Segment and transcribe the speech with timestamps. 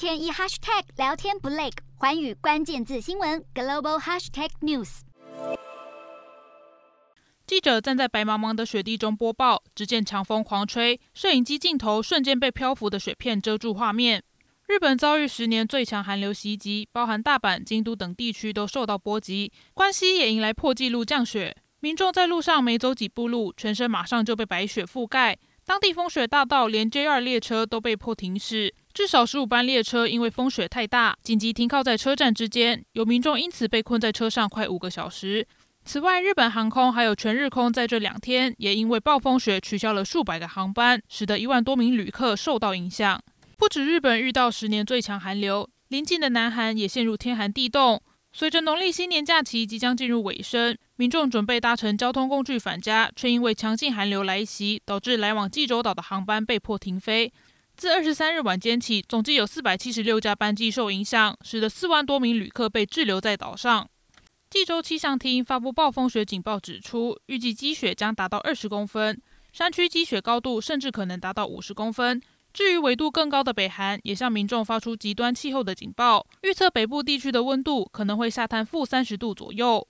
[0.00, 5.00] 天一 hashtag 聊天不累，环宇关键字新闻 global hashtag news。
[7.46, 14.24] 记者站在白茫茫的雪地中播报，只见强风狂吹，摄影机镜头瞬间被漂浮的雪片遮住画面。
[14.66, 21.54] 日本遭遇十年最强寒流袭击，包含大阪、京都等地区都受到波及，关西也迎来破纪录降雪。
[21.80, 25.36] 民众在路上没走几步路，全身马上就被白雪覆盖。
[25.70, 35.46] 当地风雪大到连 JR 列车都被迫停驶，至少十五班列车因为风雪太大，紧急停靠在车站之间，有民众因此被困在车上快五个小时。
[35.84, 43.22] 此外，日本航空还有全日空在这两天也因为暴风雪取消了数百个航班，使得一万多名旅客受到影响。
[43.56, 48.02] 不止日本遇到十年最强寒流，邻近的南韩也陷入天寒地冻。
[48.32, 57.32] 随着农历新年假期即将进入尾声，民众准备搭乘交通工具返家，却因为强劲寒流来袭，导致来往济州岛的航班被迫停飞。
[57.76, 63.88] 自二十三日晚间起，总计有四百七十六架班机受影响，使得四万多名旅客被滞留在岛上。
[64.48, 69.20] 济州气象厅发布暴风雪警报，指出预计积雪将达到二十公分，
[69.52, 72.22] 山区积雪高度甚至可能达到五十公分。
[72.52, 79.86] 至于纬度更高的北韩，也向民众发出极端气候的警报，预测北部地区的温度可能会下探负三十度左右。